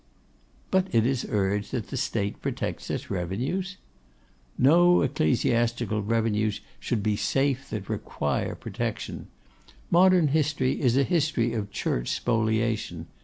[0.71, 3.77] 'But it is urged that the State protects its revenues?'
[4.57, 9.27] 'No ecclesiastical revenues should be safe that require protection.
[9.91, 13.05] Modern history is a history of Church spoliation.